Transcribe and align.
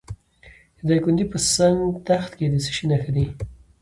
د 0.77 0.79
دایکنډي 0.89 1.25
په 1.31 1.37
سنګ 1.53 1.79
تخت 2.07 2.31
کې 2.37 2.45
د 2.53 2.55
څه 2.65 2.71
شي 2.77 2.85
نښې 2.91 3.11
دي؟ 3.15 3.25